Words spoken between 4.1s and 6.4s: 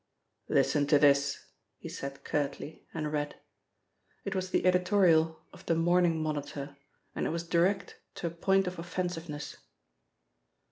It was the editorial of the Morning